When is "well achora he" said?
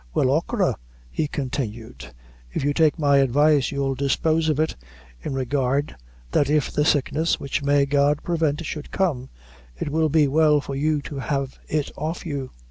0.15-1.27